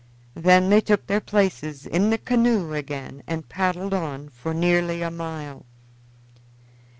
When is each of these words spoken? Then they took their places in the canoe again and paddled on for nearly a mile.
Then 0.33 0.69
they 0.71 0.81
took 0.81 1.05
their 1.05 1.21
places 1.21 1.85
in 1.85 2.09
the 2.09 2.17
canoe 2.17 2.73
again 2.73 3.21
and 3.27 3.47
paddled 3.47 3.93
on 3.93 4.29
for 4.29 4.51
nearly 4.51 5.03
a 5.03 5.11
mile. 5.11 5.63